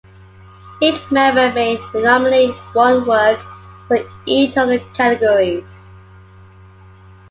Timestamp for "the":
4.69-4.79